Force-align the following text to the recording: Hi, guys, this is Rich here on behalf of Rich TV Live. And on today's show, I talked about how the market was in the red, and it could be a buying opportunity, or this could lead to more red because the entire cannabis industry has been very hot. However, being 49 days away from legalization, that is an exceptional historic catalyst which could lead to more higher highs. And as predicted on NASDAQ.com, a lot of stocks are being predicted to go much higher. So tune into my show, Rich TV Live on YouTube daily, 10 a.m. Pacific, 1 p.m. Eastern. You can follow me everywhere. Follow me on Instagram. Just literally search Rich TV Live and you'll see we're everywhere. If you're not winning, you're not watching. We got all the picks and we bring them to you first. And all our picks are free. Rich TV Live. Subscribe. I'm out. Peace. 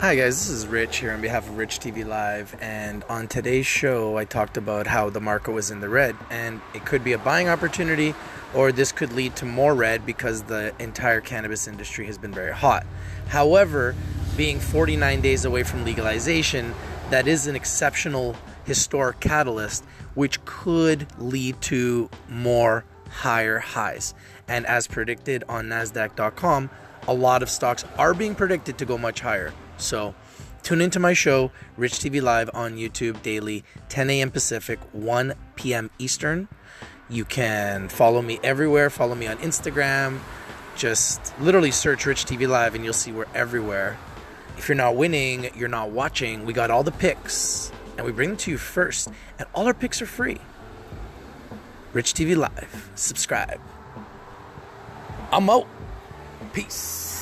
Hi, 0.00 0.14
guys, 0.14 0.38
this 0.38 0.48
is 0.48 0.66
Rich 0.66 0.96
here 0.96 1.12
on 1.12 1.20
behalf 1.20 1.46
of 1.46 1.58
Rich 1.58 1.80
TV 1.80 2.06
Live. 2.06 2.56
And 2.58 3.04
on 3.10 3.28
today's 3.28 3.66
show, 3.66 4.16
I 4.16 4.24
talked 4.24 4.56
about 4.56 4.86
how 4.86 5.10
the 5.10 5.20
market 5.20 5.52
was 5.52 5.70
in 5.70 5.80
the 5.80 5.90
red, 5.90 6.16
and 6.30 6.62
it 6.74 6.86
could 6.86 7.04
be 7.04 7.12
a 7.12 7.18
buying 7.18 7.50
opportunity, 7.50 8.14
or 8.54 8.72
this 8.72 8.92
could 8.92 9.12
lead 9.12 9.36
to 9.36 9.44
more 9.44 9.74
red 9.74 10.06
because 10.06 10.44
the 10.44 10.72
entire 10.78 11.20
cannabis 11.20 11.68
industry 11.68 12.06
has 12.06 12.16
been 12.16 12.32
very 12.32 12.54
hot. 12.54 12.86
However, 13.28 13.94
being 14.38 14.58
49 14.58 15.20
days 15.20 15.44
away 15.44 15.64
from 15.64 15.84
legalization, 15.84 16.74
that 17.10 17.28
is 17.28 17.46
an 17.46 17.54
exceptional 17.54 18.36
historic 18.64 19.20
catalyst 19.20 19.84
which 20.14 20.42
could 20.46 21.06
lead 21.18 21.60
to 21.60 22.08
more 22.26 22.86
higher 23.10 23.58
highs. 23.58 24.14
And 24.48 24.64
as 24.64 24.86
predicted 24.86 25.44
on 25.46 25.66
NASDAQ.com, 25.66 26.70
a 27.06 27.12
lot 27.12 27.42
of 27.42 27.50
stocks 27.50 27.84
are 27.98 28.14
being 28.14 28.34
predicted 28.34 28.78
to 28.78 28.86
go 28.86 28.96
much 28.96 29.20
higher. 29.20 29.52
So 29.80 30.14
tune 30.62 30.80
into 30.80 31.00
my 31.00 31.12
show, 31.12 31.50
Rich 31.76 31.94
TV 31.94 32.22
Live 32.22 32.50
on 32.54 32.76
YouTube 32.76 33.22
daily, 33.22 33.64
10 33.88 34.10
a.m. 34.10 34.30
Pacific, 34.30 34.78
1 34.92 35.34
p.m. 35.56 35.90
Eastern. 35.98 36.48
You 37.08 37.24
can 37.24 37.88
follow 37.88 38.22
me 38.22 38.38
everywhere. 38.44 38.88
Follow 38.90 39.14
me 39.14 39.26
on 39.26 39.36
Instagram. 39.38 40.20
Just 40.76 41.38
literally 41.40 41.72
search 41.72 42.06
Rich 42.06 42.24
TV 42.26 42.48
Live 42.48 42.74
and 42.74 42.84
you'll 42.84 42.92
see 42.92 43.10
we're 43.10 43.26
everywhere. 43.34 43.98
If 44.56 44.68
you're 44.68 44.76
not 44.76 44.94
winning, 44.94 45.50
you're 45.56 45.68
not 45.68 45.90
watching. 45.90 46.44
We 46.44 46.52
got 46.52 46.70
all 46.70 46.82
the 46.82 46.92
picks 46.92 47.72
and 47.96 48.06
we 48.06 48.12
bring 48.12 48.30
them 48.30 48.38
to 48.38 48.50
you 48.52 48.58
first. 48.58 49.08
And 49.38 49.48
all 49.54 49.66
our 49.66 49.74
picks 49.74 50.00
are 50.00 50.06
free. 50.06 50.38
Rich 51.92 52.14
TV 52.14 52.36
Live. 52.36 52.90
Subscribe. 52.94 53.60
I'm 55.32 55.50
out. 55.50 55.66
Peace. 56.52 57.19